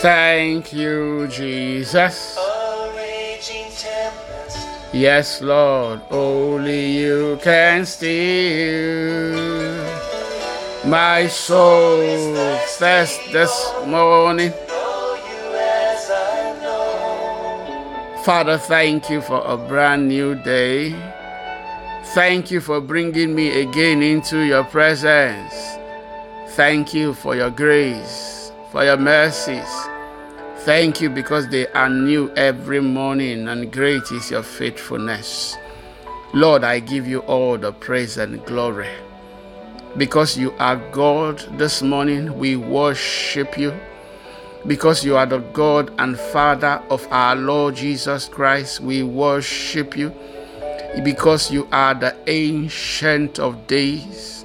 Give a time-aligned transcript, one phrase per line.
[0.00, 2.36] Thank you, Jesus.
[2.38, 9.34] A raging tempest, Yes, Lord, only you can still
[10.86, 12.34] my soul
[12.78, 14.52] thirst this morning.
[14.68, 16.10] know you as
[18.24, 20.94] Father, thank you for a brand new day.
[22.14, 25.76] Thank you for bringing me again into your presence.
[26.56, 28.37] Thank you for your grace,
[28.70, 29.68] for your mercies.
[30.64, 35.56] Thank you because they are new every morning and great is your faithfulness.
[36.34, 38.90] Lord, I give you all the praise and glory.
[39.96, 43.72] Because you are God this morning, we worship you.
[44.66, 50.12] Because you are the God and Father of our Lord Jesus Christ, we worship you.
[51.02, 54.44] Because you are the Ancient of Days,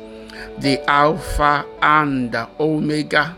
[0.60, 3.38] the Alpha and the Omega.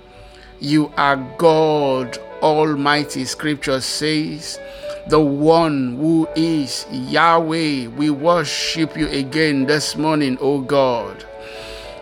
[0.59, 3.26] You are God Almighty.
[3.26, 4.60] Scripture says,
[5.07, 7.88] the one who is Yahweh.
[7.88, 11.26] We worship you again this morning, O God.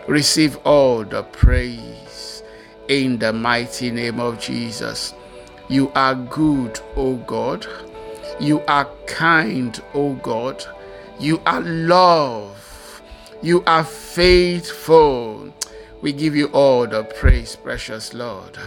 [0.08, 2.44] Receive all the praise
[2.88, 5.14] in the mighty name of Jesus.
[5.68, 7.68] You are good, O God.
[8.40, 10.64] You are kind, O God.
[11.20, 13.02] You are love.
[13.42, 15.43] You are faithful.
[16.04, 18.58] We give you all the praise, precious Lord.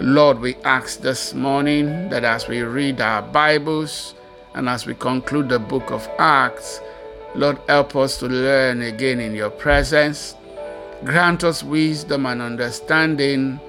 [0.00, 4.16] Lord, we ask this morning that as we read our Bibles
[4.54, 6.80] and as we conclude the book of Acts,
[7.36, 10.34] Lord, help us to learn again in your presence.
[11.04, 13.60] Grant us wisdom and understanding,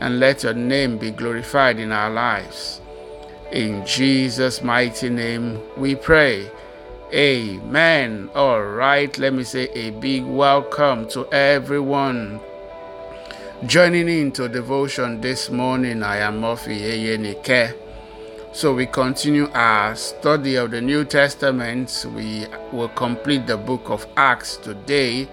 [0.00, 2.80] and let your name be glorified in our lives.
[3.50, 6.48] In Jesus' mighty name we pray.
[7.12, 8.28] Amen.
[8.34, 12.38] All right, let me say a big welcome to everyone
[13.64, 16.02] joining into devotion this morning.
[16.02, 17.74] I am Murphy Eyenike.
[18.52, 22.04] So we continue our study of the New Testament.
[22.14, 25.30] We will complete the book of Acts today.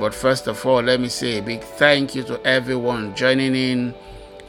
[0.00, 3.94] But first of all, let me say a big thank you to everyone joining in.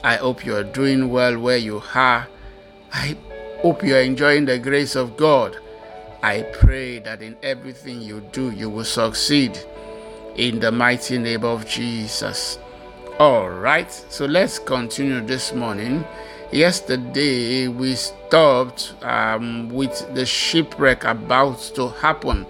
[0.03, 2.27] I hope you are doing well where you are.
[2.91, 3.15] I
[3.61, 5.57] hope you are enjoying the grace of God.
[6.25, 9.59] I pray that in everything you do, you will succeed
[10.35, 12.57] in the mighty name of Jesus.
[13.19, 16.03] All right, so let's continue this morning.
[16.51, 22.47] Yesterday, we stopped um, with the shipwreck about to happen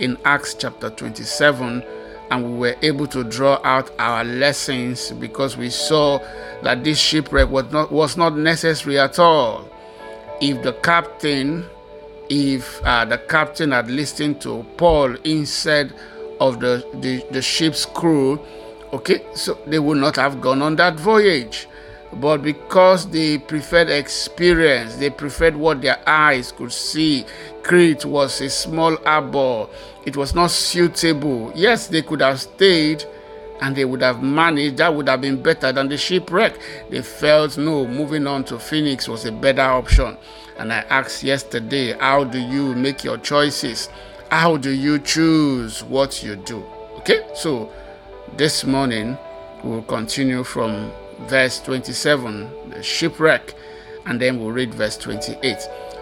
[0.00, 1.84] in Acts chapter 27,
[2.32, 6.18] and we were able to draw out our lessons because we saw
[6.64, 9.70] that this shipwreck was not, was not necessary at all.
[10.40, 11.66] If the captain
[12.28, 15.94] if uh, the captain had listened to Paul instead
[16.40, 18.40] of the, the, the ship's crew,
[18.92, 21.68] okay, so they would not have gone on that voyage.
[22.14, 27.24] But because they preferred experience, they preferred what their eyes could see.
[27.62, 29.66] Crete was a small harbor,
[30.04, 31.52] it was not suitable.
[31.54, 33.04] Yes, they could have stayed
[33.62, 36.58] and they would have managed, that would have been better than the shipwreck.
[36.90, 40.16] They felt no, moving on to Phoenix was a better option.
[40.58, 43.88] And I asked yesterday, how do you make your choices?
[44.30, 46.64] How do you choose what you do?
[46.98, 47.72] Okay, so
[48.36, 49.18] this morning
[49.64, 50.90] we'll continue from
[51.22, 53.54] verse 27, the shipwreck,
[54.06, 55.56] and then we'll read verse 28.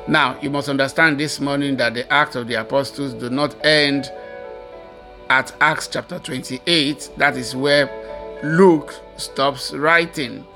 [0.09, 4.11] Now, you must understand this morning that the Acts of the Apostles do not end
[5.29, 7.11] at Acts chapter 28.
[7.17, 7.89] That is where
[8.43, 10.47] Luke stops writing.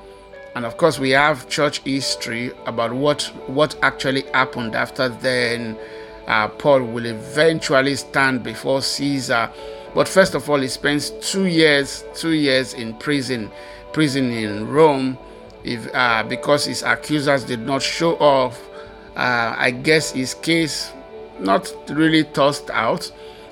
[0.54, 5.76] And of course, we have church history about what, what actually happened after then.
[6.26, 9.50] Uh, Paul will eventually stand before Caesar.
[9.94, 13.50] But first of all, he spends two years, two years in prison,
[13.92, 15.18] prison in Rome,
[15.64, 18.60] if uh, because his accusers did not show off.
[19.16, 20.92] Uh, I guess his case
[21.38, 23.10] not really tossed out,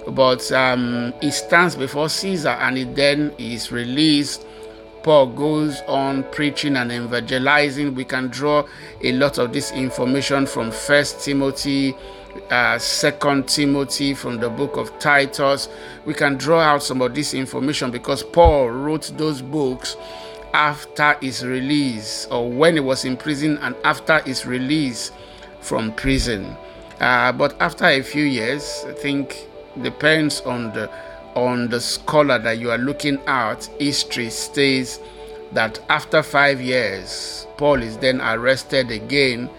[0.08, 4.46] but um, he stands before Caesar and he then is released.
[5.02, 7.94] Paul goes on preaching and evangelizing.
[7.94, 8.64] We can draw
[9.00, 11.96] a lot of this information from First Timothy,
[12.50, 15.68] uh, Second Timothy, from the book of Titus.
[16.04, 19.96] We can draw out some of this information because Paul wrote those books
[20.54, 25.10] after his release, or when he was in prison, and after his release
[25.60, 26.56] from prison.
[27.00, 29.48] Uh, but after a few years, I think
[29.80, 30.90] depends on the
[31.34, 33.64] on the scholar that you are looking at.
[33.78, 35.00] History states
[35.52, 39.50] that after five years, Paul is then arrested again,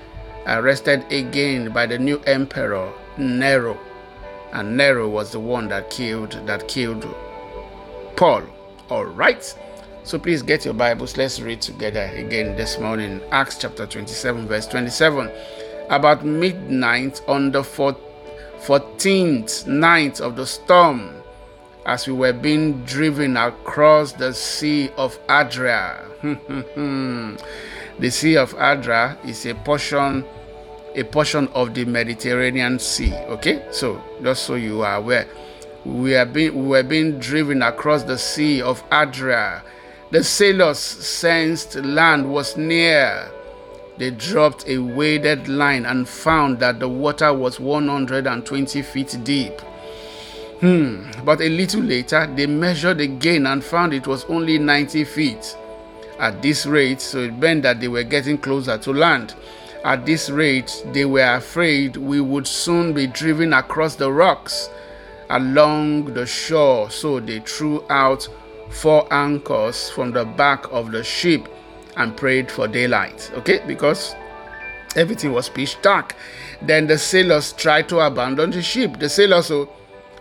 [0.47, 3.77] arrested again by the new emperor Nero,
[4.53, 7.03] and Nero was the one that killed that killed
[8.15, 8.43] Paul.
[8.89, 9.55] All right.
[10.03, 11.15] So please get your Bibles.
[11.15, 13.21] Let's read together again this morning.
[13.31, 15.31] Acts chapter 27, verse 27.
[15.89, 21.22] About midnight on the 14th night of the storm,
[21.85, 26.05] as we were being driven across the Sea of Adria.
[26.23, 30.25] the Sea of Adria is a portion
[30.95, 33.13] a portion of the Mediterranean Sea.
[33.27, 35.27] Okay, so just so you are aware,
[35.85, 39.63] we are being we were being driven across the Sea of Adria.
[40.11, 43.31] The sailors sensed land was near.
[43.97, 49.53] They dropped a weighted line and found that the water was 120 feet deep.
[50.59, 55.57] Hmm, but a little later, they measured again and found it was only 90 feet.
[56.19, 59.35] At this rate, so it meant that they were getting closer to land.
[59.83, 64.69] At this rate, they were afraid we would soon be driven across the rocks
[65.29, 68.27] along the shore, so they threw out
[68.69, 71.47] four anchors from the back of the ship
[71.97, 73.31] and prayed for daylight.
[73.35, 74.15] Okay, because
[74.95, 76.15] everything was pitch dark.
[76.61, 78.99] Then the sailors tried to abandon the ship.
[78.99, 79.69] The sailors, so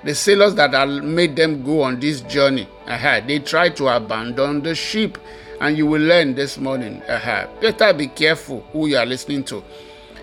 [0.04, 4.62] the sailors that had made them go on this journey, uh they tried to abandon
[4.62, 5.18] the ship
[5.60, 7.00] and you will learn this morning.
[7.02, 7.46] Uh-huh.
[7.60, 9.62] Better be careful who you are listening to.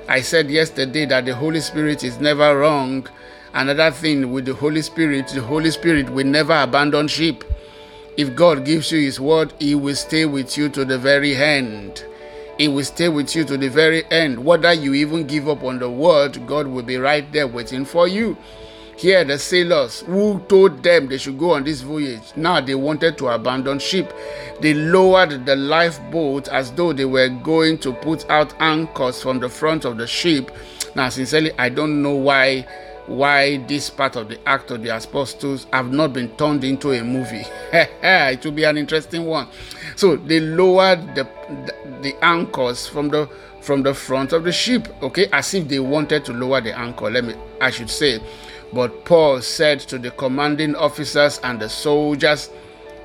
[0.07, 3.07] I said yesterday that the Holy Spirit is never wrong.
[3.53, 7.45] Another thing with the Holy Spirit, the Holy Spirit will never abandon sheep.
[8.17, 12.03] If God gives you His word, He will stay with you to the very end.
[12.57, 14.43] He will stay with you to the very end.
[14.43, 18.09] Whether you even give up on the word, God will be right there waiting for
[18.09, 18.35] you.
[18.99, 23.17] Here, the sailors who told them they should go on this voyage, now they wanted
[23.19, 24.13] to abandon ship.
[24.59, 29.47] They lowered the lifeboat as though they were going to put out anchors from the
[29.47, 30.51] front of the ship.
[30.95, 32.67] Now, sincerely, I don't know why
[33.07, 37.01] why this part of the act of the apostles have not been turned into a
[37.01, 37.45] movie.
[37.71, 39.47] it will be an interesting one.
[39.95, 41.23] So they lowered the,
[42.01, 43.29] the, anchors from the
[43.61, 47.09] from the front of the ship, okay, as if they wanted to lower the anchor.
[47.09, 48.19] Let me, I should say.
[48.71, 52.49] But Paul said to the commanding officers and the soldiers,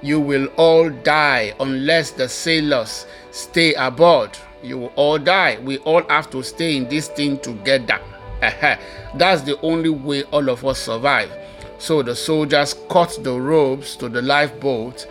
[0.02, 4.36] You will all die unless the sailors stay aboard.
[4.62, 5.58] You will all die.
[5.62, 8.00] We all have to stay in this thing together.
[9.14, 11.30] That's the only way all of us survive.
[11.78, 15.06] So the soldiers cut the ropes to the lifeboat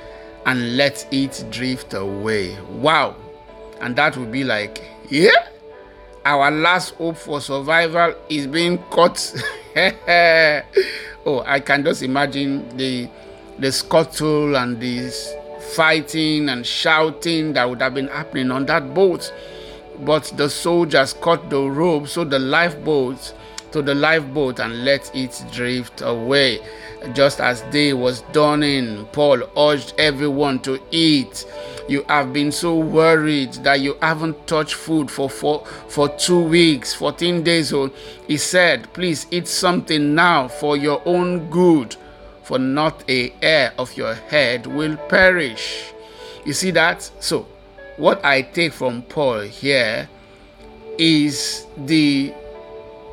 [0.45, 2.57] and let it drift away.
[2.69, 3.15] Wow.
[3.81, 5.47] And that would be like, yeah,
[6.25, 9.33] our last hope for survival is being cut.
[11.25, 13.09] oh, I can just imagine the
[13.59, 15.33] the scuttle and this
[15.75, 19.33] fighting and shouting that would have been happening on that boat.
[19.99, 23.33] But the soldiers cut the rope so the lifeboat
[23.71, 26.59] to the lifeboat and let it drift away.
[27.13, 31.45] Just as day was dawning, Paul urged everyone to eat.
[31.87, 36.93] You have been so worried that you haven't touched food for four, for two weeks,
[36.93, 37.91] 14 days old.
[38.27, 41.95] He said, Please eat something now for your own good,
[42.43, 45.91] for not a hair of your head will perish.
[46.45, 47.09] You see that?
[47.19, 47.47] So,
[47.97, 50.07] what I take from Paul here
[50.97, 52.33] is the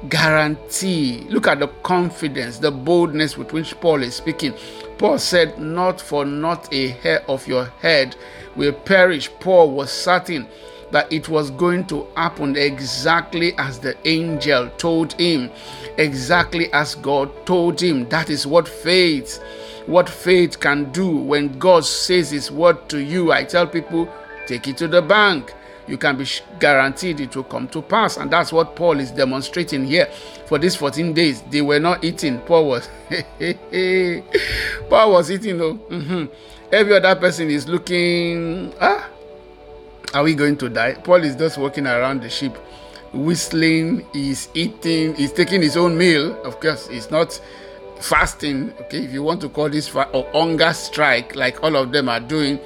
[0.09, 1.27] guarantee.
[1.29, 4.55] Look at the confidence, the boldness with which Paul is speaking.
[4.99, 8.17] Paul said, Not for not a hair of your head
[8.57, 9.31] will perish.
[9.41, 10.47] Paul was certain
[10.91, 15.51] that it was going to happen exactly as the angel told him,
[15.99, 18.09] exactly as God told him.
[18.09, 19.43] That is what faith,
[19.87, 23.33] what faith can do when God says his word to you.
[23.33, 24.13] I tell people,
[24.47, 25.55] take it to the bank
[25.91, 26.27] you can be
[26.61, 28.17] guaranteed it will come to pass.
[28.17, 30.07] And that's what Paul is demonstrating here.
[30.47, 32.39] For these 14 days, they were not eating.
[32.41, 32.89] Paul was,
[34.89, 35.75] Paul was eating though.
[35.75, 36.27] Mm-hmm.
[36.73, 39.09] Every other person is looking, ah,
[40.15, 40.95] are we going to die?
[40.95, 42.57] Paul is just walking around the ship,
[43.13, 46.41] whistling, he's eating, he's taking his own meal.
[46.45, 47.41] Of course, he's not
[47.99, 48.73] fasting.
[48.83, 52.09] Okay, if you want to call this fa- or hunger strike, like all of them
[52.09, 52.61] are doing,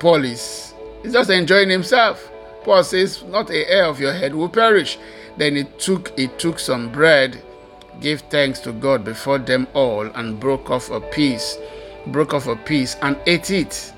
[0.00, 2.30] Paul is he's just enjoying himself.
[2.64, 4.98] Paul says, Not a hair of your head will perish.
[5.36, 7.42] Then he took he took some bread,
[8.00, 11.58] gave thanks to God before them all, and broke off a piece,
[12.06, 13.92] broke off a piece and ate it.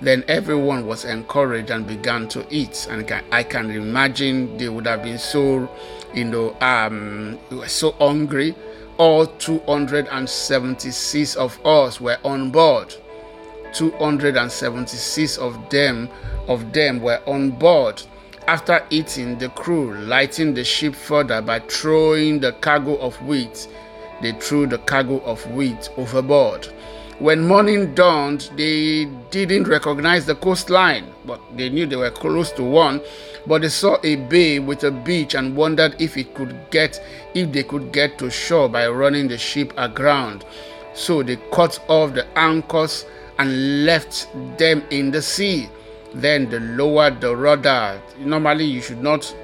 [0.00, 2.86] Then everyone was encouraged and began to eat.
[2.90, 5.68] And I can imagine they would have been so,
[6.14, 8.54] you know, um, so hungry.
[8.98, 12.94] All 276 of us were on board.
[13.76, 16.08] 276 of them
[16.48, 18.02] of them were on board.
[18.48, 23.68] After eating, the crew lightened the ship further by throwing the cargo of wheat.
[24.22, 26.66] They threw the cargo of wheat overboard.
[27.18, 32.62] When morning dawned, they didn't recognize the coastline, but they knew they were close to
[32.62, 33.00] one.
[33.46, 37.02] But they saw a bay with a beach and wondered if it could get
[37.34, 40.44] if they could get to shore by running the ship aground.
[40.94, 43.04] So they cut off the anchors
[43.38, 44.28] and left
[44.58, 45.68] them in the sea.
[46.14, 48.00] Then they lowered the rudder.
[48.18, 49.34] Normally, you should not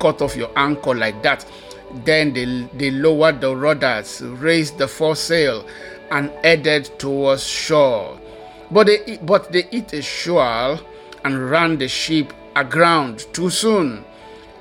[0.00, 1.46] cut off your anchor like that.
[2.04, 5.64] Then they, they lowered the rudders, raised the foresail,
[6.10, 8.18] and headed towards shore.
[8.70, 10.80] But they, but they hit a shoal
[11.24, 14.04] and ran the ship aground too soon.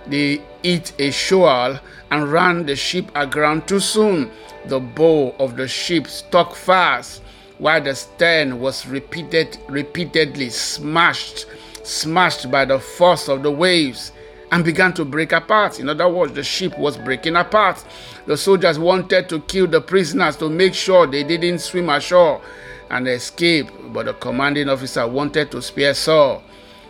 [0.08, 1.80] They hit a shoal
[2.12, 4.32] and ran the ship aground too soon.
[4.66, 7.24] The bow of the ship stuck fast,
[7.58, 11.46] while the stern was repeated, repeatedly smashed,
[11.84, 14.12] smashed by the force of the waves
[14.52, 15.80] and began to break apart.
[15.80, 17.84] In other words, the ship was breaking apart.
[18.26, 22.42] The soldiers wanted to kill the prisoners to make sure they didn't swim ashore
[22.90, 26.44] and escape, but the commanding officer wanted to spare Saul.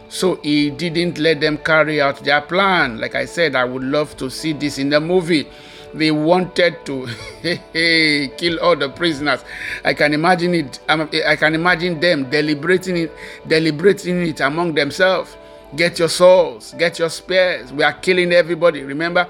[0.10, 3.00] So he didn't let them carry out their plan.
[3.00, 5.48] Like I said, I would love to see this in the movie.
[5.95, 7.07] They wanted to
[8.37, 9.45] kill all the prisoners.
[9.83, 10.79] I can imagine it.
[10.89, 13.13] Um, I can imagine them deliberating it,
[13.47, 15.37] deliberating it among themselves.
[15.77, 17.71] Get your swords, get your spears.
[17.71, 18.83] We are killing everybody.
[18.83, 19.27] Remember,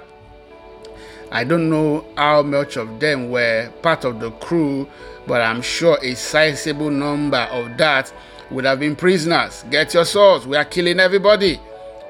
[1.32, 4.88] I don't know how much of them were part of the crew,
[5.28, 8.12] but I'm sure a sizable number of that
[8.50, 9.64] would have been prisoners.
[9.70, 10.48] Get your swords.
[10.48, 11.60] We are killing everybody.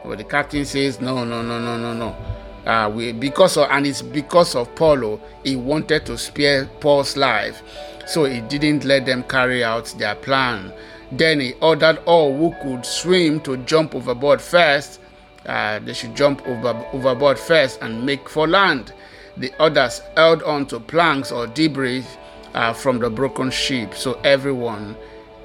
[0.06, 2.35] But the captain says, no, no, no, no, no, no.
[2.66, 7.62] Uh, we, because of, and it's because of Paulo, he wanted to spare Paul's life.
[8.08, 10.74] So he didn't let them carry out their plan.
[11.12, 15.00] Then he ordered all who could swim to jump overboard first.
[15.46, 18.94] Uh, they should jump over, overboard first and make for land.
[19.38, 22.06] The others held on to planks or debris
[22.54, 24.96] uh, from the broken ship, so everyone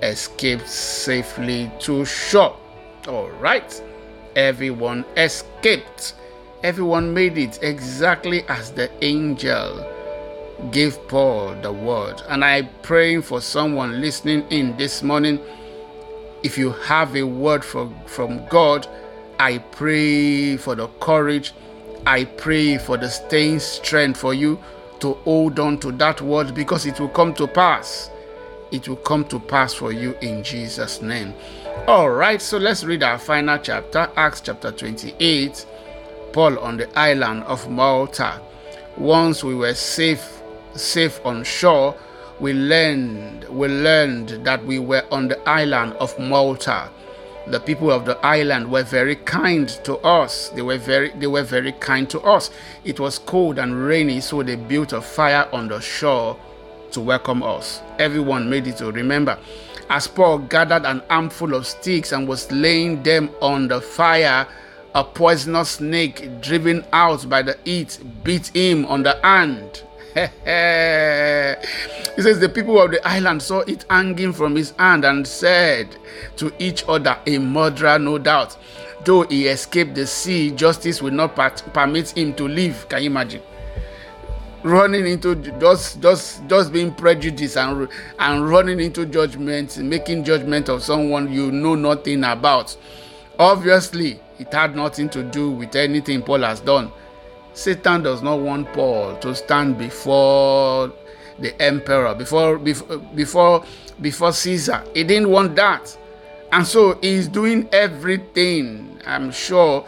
[0.02, 2.56] escaped safely to shore.
[3.08, 3.82] All right,
[4.36, 6.14] everyone escaped.
[6.62, 9.82] Everyone made it exactly as the angel
[10.70, 12.20] gave Paul the word.
[12.28, 15.40] And I praying for someone listening in this morning.
[16.42, 18.86] If you have a word from, from God,
[19.38, 21.54] I pray for the courage.
[22.06, 24.58] I pray for the staying strength for you
[25.00, 28.10] to hold on to that word because it will come to pass.
[28.70, 31.32] It will come to pass for you in Jesus' name.
[31.86, 35.66] All right, so let's read our final chapter, Acts chapter 28.
[36.32, 38.40] Paul on the island of Malta.
[38.96, 40.42] Once we were safe
[40.74, 41.96] safe on shore,
[42.38, 46.88] we learned we learned that we were on the island of Malta.
[47.46, 50.50] The people of the island were very kind to us.
[50.50, 52.50] They were very they were very kind to us.
[52.84, 56.38] It was cold and rainy, so they built a fire on the shore
[56.92, 57.82] to welcome us.
[57.98, 59.38] Everyone made it to remember.
[59.88, 64.46] As Paul gathered an armful of sticks and was laying them on the fire,
[64.94, 69.82] a poisonous snake driven out by the heat bit him on the hand
[70.14, 70.22] he
[72.22, 75.96] says, The people of the island saw it hanging from his hand and said
[76.36, 78.58] to each other, A murderer, no doubt.
[79.04, 82.88] Though he escaped the sea, justice will not permit him to live.
[82.88, 83.42] Can you imagine?
[84.62, 90.82] running into just just just being prejudiced and and running into judgment making judgment of
[90.82, 92.76] someone you know nothing about
[93.38, 96.90] obviously it had nothing to do with anything paul has done
[97.52, 100.92] Satan does not want Paul to stand before
[101.38, 103.64] the emperor, before before
[104.00, 104.84] before, Caesar.
[104.94, 105.96] He didn't want that.
[106.52, 109.00] And so he's doing everything.
[109.06, 109.86] I'm sure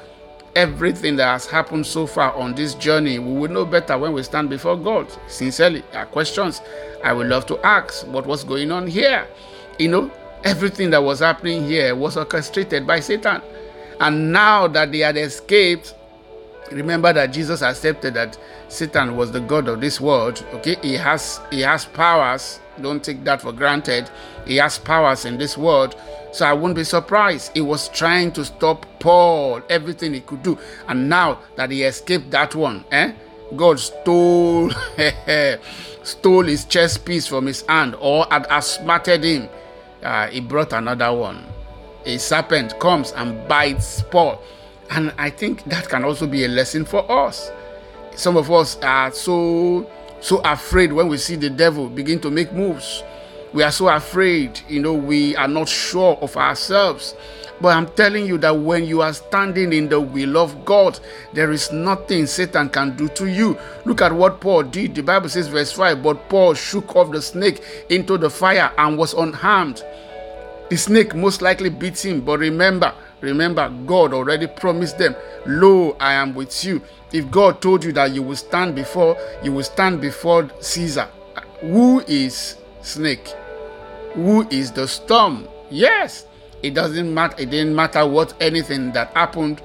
[0.54, 4.22] everything that has happened so far on this journey, we will know better when we
[4.22, 5.06] stand before God.
[5.26, 6.60] Sincerely, are questions
[7.02, 8.06] I would love to ask.
[8.06, 9.26] What was going on here?
[9.78, 10.10] You know,
[10.44, 13.40] everything that was happening here was orchestrated by Satan.
[14.02, 15.94] And now that they had escaped,
[16.72, 18.36] remember that Jesus accepted that
[18.68, 20.44] Satan was the god of this world.
[20.54, 22.58] Okay, he has he has powers.
[22.80, 24.10] Don't take that for granted.
[24.44, 25.94] He has powers in this world.
[26.32, 27.52] So I wouldn't be surprised.
[27.54, 30.58] He was trying to stop Paul, everything he could do.
[30.88, 33.12] And now that he escaped that one, eh?
[33.54, 34.72] God stole
[36.02, 39.48] stole his chest piece from his hand or had smattered him.
[40.02, 41.46] Uh, he brought another one.
[42.04, 44.40] A serpent comes and bites Paul.
[44.90, 47.50] And I think that can also be a lesson for us.
[48.14, 49.88] Some of us are so
[50.20, 53.02] so afraid when we see the devil begin to make moves.
[53.52, 57.14] We are so afraid, you know, we are not sure of ourselves.
[57.60, 60.98] But I'm telling you that when you are standing in the will of God,
[61.32, 63.56] there is nothing Satan can do to you.
[63.84, 64.94] Look at what Paul did.
[64.94, 68.98] The Bible says, verse 5 But Paul shook off the snake into the fire and
[68.98, 69.84] was unharmed.
[70.72, 75.14] The snake most likely beat him, but remember, remember, God already promised them,
[75.44, 76.80] Lo, I am with you.
[77.12, 79.14] If God told you that you will stand before,
[79.44, 81.10] you will stand before Caesar.
[81.60, 83.28] Who is snake?
[84.14, 85.46] Who is the storm?
[85.68, 86.24] Yes,
[86.62, 87.42] it doesn't matter.
[87.42, 89.60] It didn't matter what anything that happened.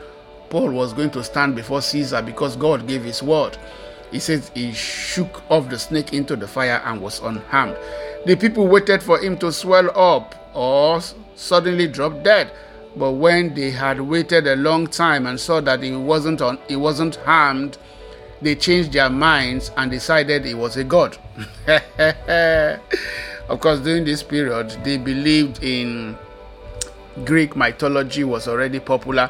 [0.50, 3.58] Paul was going to stand before Caesar because God gave his word.
[4.12, 7.76] He says he shook off the snake into the fire and was unharmed.
[8.26, 11.02] The people waited for him to swell up or
[11.36, 12.52] suddenly drop dead.
[12.96, 16.76] But when they had waited a long time and saw that he wasn't on, he
[16.76, 17.78] wasn't harmed,
[18.42, 21.18] they changed their minds and decided he was a god.
[23.50, 26.18] of course, during this period, they believed in
[27.24, 29.30] Greek mythology was already popular.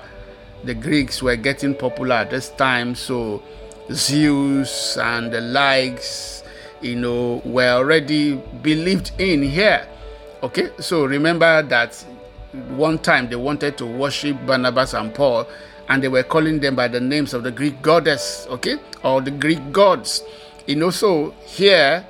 [0.63, 3.43] The Greeks were getting popular at this time, so
[3.91, 6.44] Zeus and the likes,
[6.82, 9.88] you know, were already believed in here.
[10.44, 11.96] Okay, so remember that
[12.70, 15.48] one time they wanted to worship Barnabas and Paul,
[15.89, 19.32] and they were calling them by the names of the Greek goddess, okay, or the
[19.32, 20.24] Greek gods.
[20.65, 22.06] You know, so here,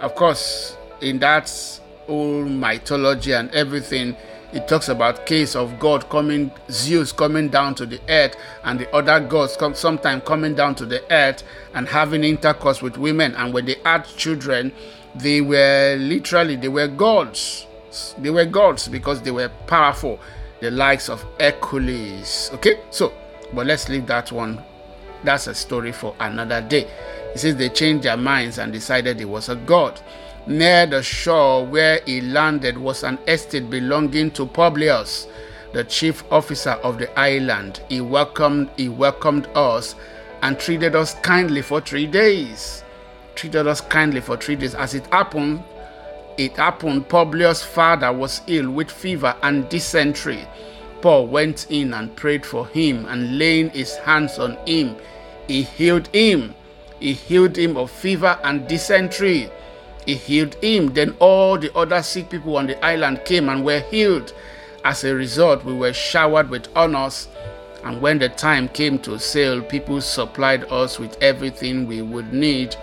[0.00, 4.16] of course, in that old mythology and everything,
[4.52, 8.92] it talks about case of God coming, Zeus coming down to the earth, and the
[8.94, 11.42] other gods come sometime coming down to the earth
[11.74, 13.34] and having intercourse with women.
[13.36, 14.72] And when they had children,
[15.14, 17.66] they were literally they were gods.
[18.18, 20.20] They were gods because they were powerful,
[20.60, 22.50] the likes of Hercules.
[22.54, 23.12] Okay, so
[23.52, 24.62] but let's leave that one.
[25.24, 26.88] That's a story for another day.
[27.34, 30.00] It says they changed their minds and decided he was a god.
[30.50, 35.28] Near the shore where he landed was an estate belonging to Publius,
[35.72, 37.80] the chief officer of the island.
[37.88, 39.94] He welcomed he welcomed us
[40.42, 42.82] and treated us kindly for three days.
[43.36, 44.74] Treated us kindly for three days.
[44.74, 45.62] As it happened,
[46.36, 50.48] it happened Publius' father was ill with fever and dysentery.
[51.00, 54.96] Paul went in and prayed for him, and laying his hands on him,
[55.46, 56.56] he healed him.
[56.98, 59.48] He healed him of fever and dysentery.
[60.10, 60.92] He healed him.
[60.92, 64.32] Then all the other sick people on the island came and were healed.
[64.84, 67.28] As a result, we were showered with honors.
[67.84, 72.74] And when the time came to sail, people supplied us with everything we would need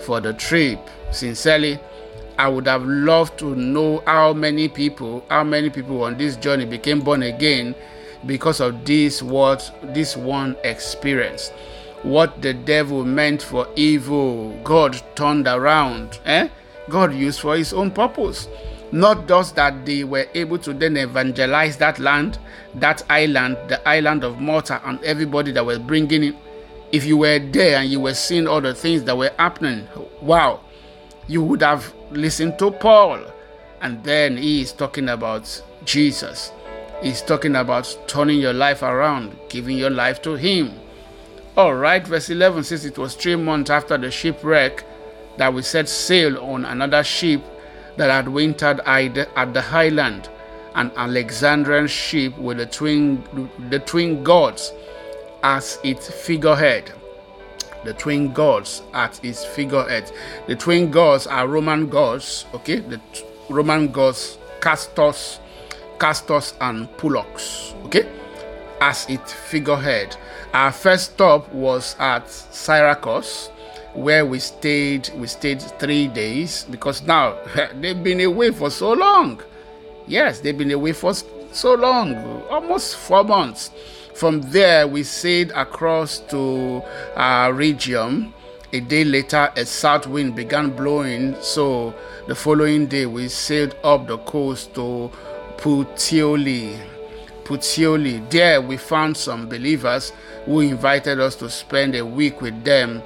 [0.00, 0.80] for the trip.
[1.12, 1.78] Sincerely,
[2.38, 6.64] I would have loved to know how many people, how many people on this journey
[6.64, 7.76] became born again
[8.26, 11.50] because of this what this one experience.
[12.02, 16.18] What the devil meant for evil, God turned around.
[16.24, 16.48] Eh?
[16.88, 18.48] God used for his own purpose.
[18.92, 22.38] Not just that they were able to then evangelize that land,
[22.76, 26.36] that island, the island of Malta, and everybody that was bringing in.
[26.92, 29.88] If you were there and you were seeing all the things that were happening,
[30.20, 30.60] wow,
[31.26, 33.24] you would have listened to Paul.
[33.80, 36.52] And then he is talking about Jesus.
[37.02, 40.72] He's talking about turning your life around, giving your life to Him.
[41.56, 44.84] All right, verse 11 says it was three months after the shipwreck
[45.36, 47.42] that we set sail on another ship
[47.96, 50.28] that had wintered at the highland,
[50.74, 53.22] an Alexandrian ship with the twin,
[53.70, 54.72] the twin gods
[55.42, 56.92] as its figurehead
[57.84, 60.10] the twin gods at its figurehead.
[60.46, 62.80] The twin gods are Roman gods, okay?
[62.80, 65.12] The t- Roman gods Castor,
[65.98, 68.08] Castor and Pollux, okay?
[68.80, 70.16] As its figurehead.
[70.52, 73.50] Our first stop was at Syracuse,
[73.94, 75.10] where we stayed.
[75.16, 77.38] We stayed three days because now
[77.80, 79.40] they've been away for so long.
[80.06, 83.70] Yes, they've been away for so long, almost four months.
[84.14, 86.82] From there, we sailed across to
[87.16, 88.32] uh, Rhegium.
[88.72, 91.94] A day later, a south wind began blowing, so
[92.26, 95.10] the following day, we sailed up the coast to
[95.56, 96.78] Puteoli.
[97.44, 98.28] Puteoli.
[98.30, 100.12] There, we found some believers
[100.44, 103.02] who invited us to spend a week with them,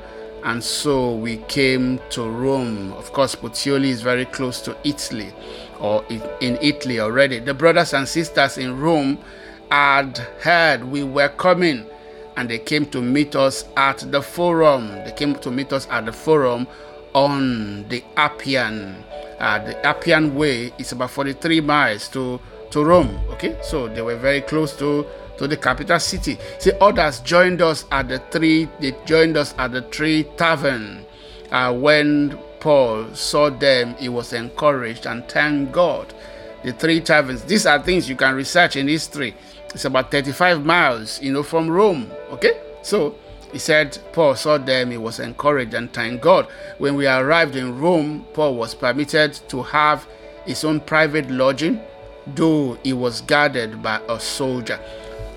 [0.48, 2.94] and so we came to Rome.
[2.94, 5.30] Of course, Puteoli is very close to Italy,
[5.78, 7.38] or in Italy already.
[7.38, 9.18] The brothers and sisters in Rome
[9.70, 11.84] had heard we were coming
[12.38, 14.88] and they came to meet us at the forum.
[15.04, 16.66] They came to meet us at the forum
[17.12, 19.04] on the Appian.
[19.38, 23.20] Uh, the Appian Way is about 43 miles to, to Rome.
[23.32, 25.04] Okay, so they were very close to,
[25.38, 26.38] to the capital city.
[26.59, 28.68] See, others joined us at the three.
[28.81, 31.05] They joined us at the three Tavern.
[31.51, 36.12] Uh, when Paul saw them, he was encouraged and thanked God.
[36.64, 37.44] The three taverns.
[37.44, 39.35] These are things you can research in history
[39.74, 42.11] It's about 35 miles, you know, from Rome.
[42.33, 42.61] Okay?
[42.83, 43.14] So
[43.53, 46.48] he said Paul saw them, he was encouraged and thanked God.
[46.79, 50.07] When we arrived in Rome, Paul was permitted to have
[50.46, 51.81] his own private lodging,
[52.27, 54.81] though he was guarded by a soldier.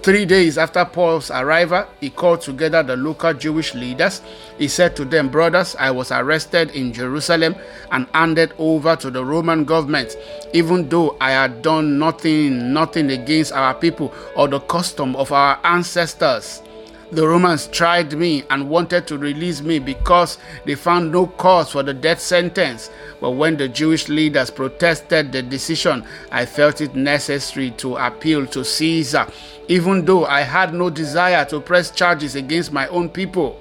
[0.04, 4.24] Three days after Paul's arrival, he called together the local Jewish leaders.
[4.58, 7.56] He said to them, Brothers, I was arrested in Jerusalem
[7.92, 10.18] and handed over to the Roman government,
[10.54, 15.60] even though I had done nothing, nothing against our people or the custom of our
[15.64, 16.64] ancestors.
[17.12, 21.84] The Romans tried me and wanted to release me because they found no cause for
[21.84, 22.90] the death sentence.
[23.20, 28.64] But when the Jewish leaders protested the decision, I felt it necessary to appeal to
[28.64, 29.28] Caesar,
[29.68, 33.60] even though I had no desire to press charges against my own people.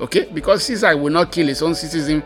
[0.00, 0.24] Okay?
[0.32, 2.22] Because Caesar will not kill his own citizen,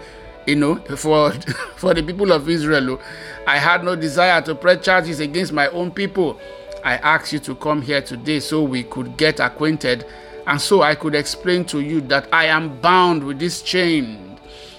[0.46, 1.32] you know, for,
[1.76, 2.90] for the people of Israel.
[2.90, 3.00] oh.
[3.44, 6.38] I had no desire to press charges against my own people.
[6.84, 10.06] I asked you to come here today so we could get acquainted
[10.46, 14.38] and so I could explain to you that I am bound with this chain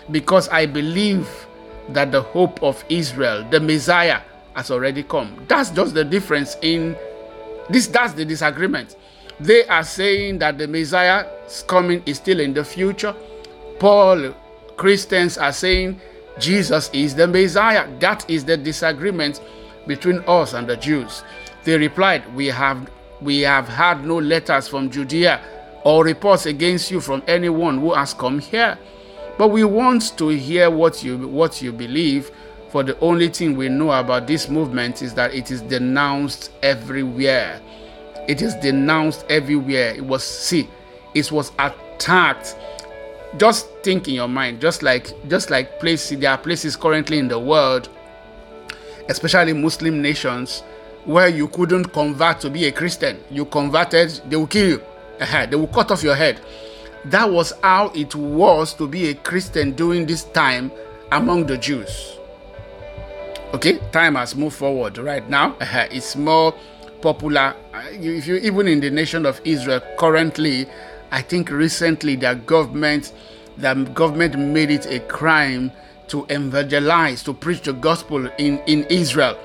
[0.10, 1.30] because I believe
[1.90, 4.22] that the hope of Israel, the Messiah,
[4.56, 5.46] has already come.
[5.48, 6.96] That's just the difference in
[7.70, 8.96] this, that's the disagreement.
[9.40, 13.16] They are saying that the Messiah's coming is still in the future.
[13.80, 14.34] Paul,
[14.78, 16.00] Christians are saying
[16.40, 17.88] Jesus is the Messiah.
[18.00, 19.42] That is the disagreement
[19.88, 21.24] between us and the Jews.
[21.64, 22.90] They replied, We have
[23.22, 25.42] we have had no letters from Judea
[25.84, 28.78] or reports against you from anyone who has come here.
[29.38, 32.32] But we want to hear what you what you believe,
[32.70, 37.62] for the only thing we know about this movement is that it is denounced everywhere.
[38.28, 39.96] It is denounced everywhere.
[39.96, 40.70] It was see,
[41.14, 42.56] it was attacked.
[43.38, 47.28] Just think in your mind, just like just like places there are places currently in
[47.28, 47.90] the world,
[49.10, 50.64] especially Muslim nations,
[51.06, 53.18] where you couldn't convert to be a Christian.
[53.30, 54.82] You converted, they will kill you.
[55.20, 56.40] They will cut off your head.
[57.06, 60.72] That was how it was to be a Christian during this time
[61.12, 62.18] among the Jews.
[63.54, 65.56] Okay, time has moved forward right now.
[65.60, 66.54] It's more
[67.02, 67.56] popular.
[67.74, 70.68] Uh, If you even in the nation of Israel currently,
[71.12, 73.12] I think recently their government,
[73.58, 75.72] the government made it a crime
[76.08, 79.36] to evangelize, to preach the gospel in in Israel.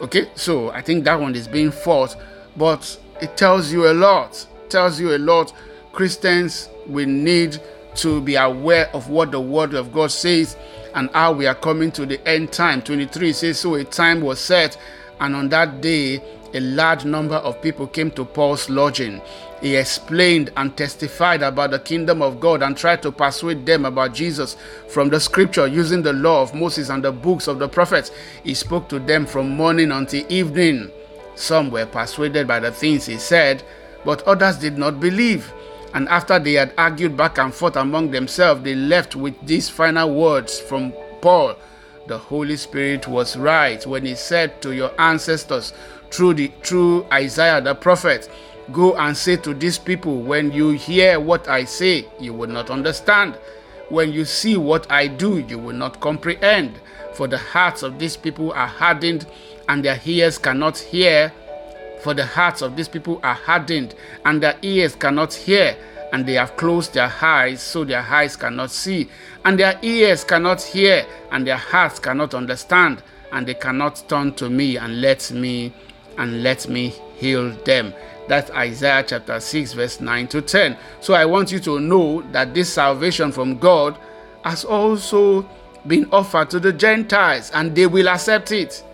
[0.00, 2.16] Okay, so I think that one is being fought,
[2.56, 4.46] but it tells you a lot.
[4.68, 5.52] Tells you a lot.
[5.92, 7.60] Christians we need
[7.96, 10.56] to be aware of what the word of God says
[10.94, 12.82] and how we are coming to the end time.
[12.82, 14.78] 23 says, So a time was set,
[15.20, 16.22] and on that day,
[16.54, 19.20] a large number of people came to Paul's lodging.
[19.66, 24.14] He explained and testified about the kingdom of God and tried to persuade them about
[24.14, 28.12] Jesus from the scripture using the law of Moses and the books of the prophets.
[28.44, 30.92] He spoke to them from morning until evening.
[31.34, 33.64] Some were persuaded by the things he said,
[34.04, 35.52] but others did not believe.
[35.94, 40.14] And after they had argued back and forth among themselves, they left with these final
[40.14, 41.56] words from Paul
[42.06, 45.72] The Holy Spirit was right when he said to your ancestors
[46.12, 48.30] through, the, through Isaiah the prophet,
[48.72, 52.70] Go and say to these people, When you hear what I say, you will not
[52.70, 53.38] understand.
[53.88, 56.80] When you see what I do, you will not comprehend.
[57.14, 59.26] For the hearts of these people are hardened,
[59.68, 61.32] and their ears cannot hear
[62.06, 65.76] for the hearts of these people are hardened, and their ears cannot hear,
[66.12, 69.08] and they have closed their eyes, so their eyes cannot see,
[69.44, 73.02] and their ears cannot hear, and their hearts cannot understand,
[73.32, 75.72] and they cannot turn to me and let me
[76.18, 77.92] and let me heal them.
[78.28, 80.76] That's Isaiah chapter 6, verse 9 to 10.
[81.00, 83.98] So I want you to know that this salvation from God
[84.44, 85.48] has also
[85.86, 88.84] been offered to the Gentiles, and they will accept it.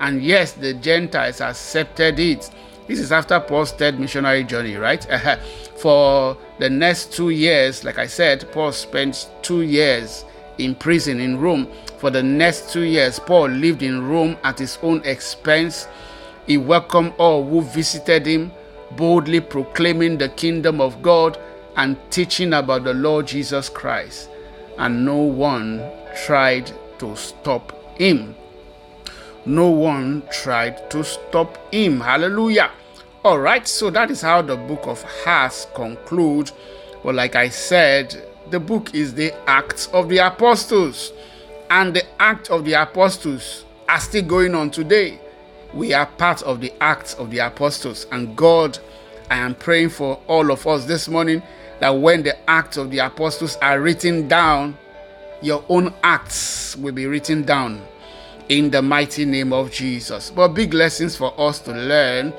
[0.00, 2.50] And yes, the Gentiles accepted it.
[2.86, 5.04] This is after Paul's third missionary journey, right?
[5.76, 10.24] For the next two years, like I said, Paul spent two years
[10.58, 11.68] in prison in Rome.
[11.98, 15.88] For the next two years, Paul lived in Rome at his own expense.
[16.46, 18.52] He welcomed all who visited him,
[18.96, 21.38] boldly proclaiming the kingdom of God
[21.76, 24.30] and teaching about the Lord Jesus Christ.
[24.78, 25.82] And no one
[26.24, 28.34] tried to stop him
[29.46, 32.00] no one tried to stop him.
[32.00, 32.70] Hallelujah.
[33.24, 36.52] All right, so that is how the book of Acts concludes.
[37.02, 41.12] But like I said, the book is the Acts of the Apostles,
[41.70, 45.20] and the Acts of the Apostles are still going on today.
[45.74, 48.78] We are part of the Acts of the Apostles, and God,
[49.28, 51.42] I am praying for all of us this morning
[51.80, 54.78] that when the Acts of the Apostles are written down,
[55.42, 57.82] your own acts will be written down
[58.48, 60.30] in the mighty name of Jesus.
[60.30, 62.32] But big lessons for us to learn.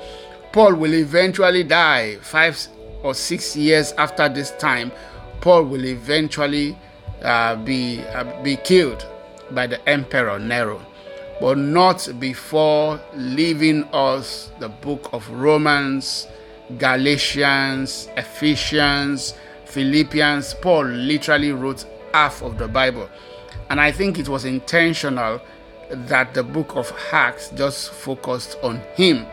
[0.52, 2.58] Paul will eventually die five
[3.02, 4.90] or six years after this time.
[5.40, 6.76] Paul will eventually
[7.22, 9.06] uh, be uh, be killed
[9.50, 10.80] by the emperor Nero,
[11.40, 16.28] but not before leaving us the book of Romans,
[16.78, 19.34] Galatians, Ephesians,
[19.66, 20.54] Philippians.
[20.54, 23.08] Paul literally wrote half of the Bible,
[23.70, 25.40] and I think it was intentional
[25.90, 29.26] that the book of Acts just focused on him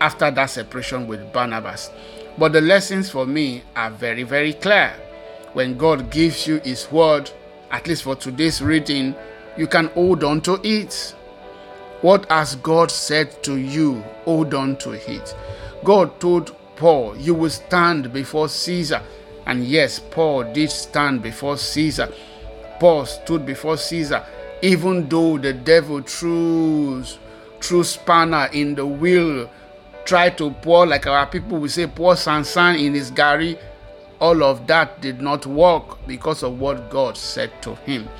[0.00, 1.90] after that separation with Barnabas.
[2.36, 4.92] But the lessons for me are very, very clear.
[5.52, 7.30] When God gives you His word,
[7.70, 9.14] at least for today's reading,
[9.56, 11.14] you can hold on to it.
[12.04, 14.02] What has God said to you?
[14.26, 15.34] Hold on to it.
[15.84, 19.00] God told Paul, You will stand before Caesar.
[19.46, 22.12] And yes, Paul did stand before Caesar.
[22.78, 24.22] Paul stood before Caesar,
[24.60, 27.04] even though the devil threw,
[27.62, 29.48] threw spanner in the wheel,
[30.04, 33.58] tried to pour, like our people will say, pour sansan in his gari.
[34.20, 38.10] All of that did not work because of what God said to him.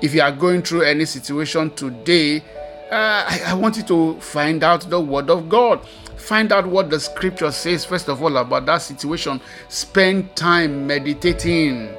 [0.00, 2.42] If you are going through any situation today,
[2.90, 5.86] uh, I, I want you to find out the word of God.
[6.16, 9.40] Find out what the scripture says, first of all, about that situation.
[9.68, 11.94] Spend time meditating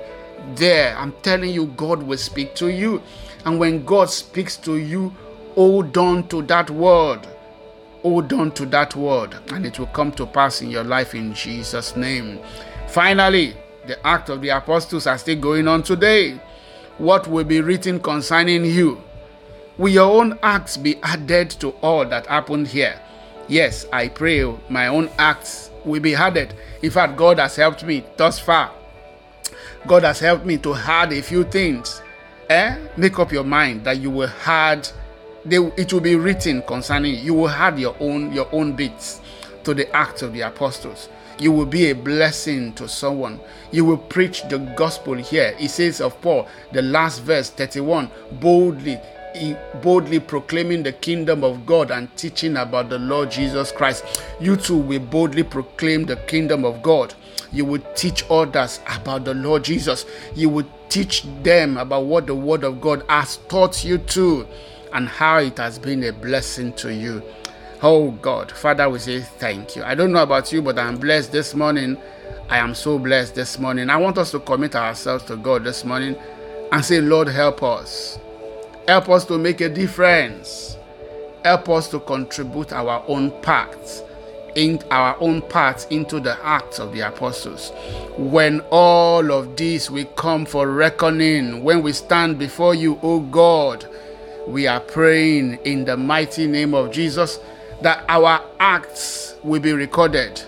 [0.56, 0.96] there.
[0.98, 3.02] I'm telling you, God will speak to you.
[3.46, 5.14] And when God speaks to you,
[5.54, 7.28] hold on to that word.
[8.02, 11.34] Hold on to that word, and it will come to pass in your life in
[11.34, 12.40] Jesus' name.
[12.88, 13.56] Finally,
[13.88, 16.40] the act of the apostles are still going on today.
[17.00, 19.02] What will be written concerning you?
[19.78, 23.00] Will your own acts be added to all that happened here?
[23.48, 26.54] Yes, I pray my own acts will be added.
[26.82, 28.72] In fact, God has helped me thus far.
[29.86, 32.02] God has helped me to add a few things.
[32.50, 32.78] Eh?
[32.98, 34.88] Make up your mind that you will add.
[35.44, 37.34] They, it will be written concerning you.
[37.34, 39.22] Will add your own your own bits
[39.64, 41.10] to the acts of the apostles.
[41.38, 43.40] You will be a blessing to someone.
[43.72, 45.54] You will preach the gospel here.
[45.58, 48.10] He says of Paul, the last verse 31,
[48.40, 49.00] boldly
[49.82, 54.24] boldly proclaiming the kingdom of God and teaching about the Lord Jesus Christ.
[54.40, 57.14] You too will boldly proclaim the kingdom of God.
[57.52, 60.06] You will teach others about the Lord Jesus.
[60.36, 64.48] You will teach them about what the Word of God has taught you to
[64.94, 67.22] and how it has been a blessing to you.
[67.82, 69.84] Oh God, Father, we say thank you.
[69.84, 71.98] I don't know about you, but I'm blessed this morning.
[72.50, 73.90] I am so blessed this morning.
[73.90, 76.16] I want us to commit ourselves to God this morning
[76.72, 78.18] and say, Lord, help us.
[78.88, 80.78] Help us to make a difference.
[81.44, 84.04] Help us to contribute our own parts
[84.56, 87.72] in our own part into the acts of the apostles.
[88.18, 93.86] When all of this will come for reckoning, when we stand before you, O God,
[94.48, 97.40] we are praying in the mighty name of Jesus
[97.82, 100.42] that our acts will be recorded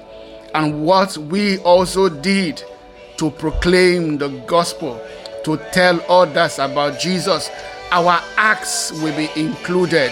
[0.53, 2.63] and what we also did
[3.17, 5.01] to proclaim the gospel,
[5.43, 7.49] to tell others about Jesus,
[7.91, 10.11] our acts will be included.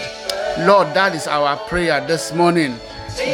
[0.60, 2.76] Lord, that is our prayer this morning.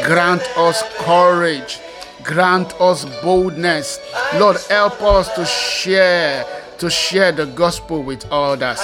[0.05, 1.81] Grant us courage.
[2.23, 4.01] Grant us boldness.
[4.35, 6.45] Lord, help us to share,
[6.79, 8.81] to share the gospel with others.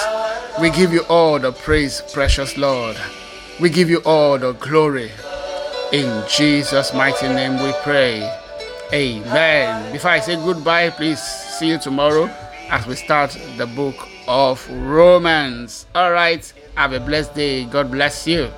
[0.61, 2.97] We give you all the praise, precious Lord.
[3.59, 5.11] We give you all the glory.
[5.91, 8.29] In Jesus' mighty name we pray.
[8.91, 9.91] Amen.
[9.91, 12.29] Before I say goodbye, please see you tomorrow
[12.69, 15.87] as we start the book of Romans.
[15.95, 16.53] All right.
[16.77, 17.65] Have a blessed day.
[17.65, 18.49] God bless you.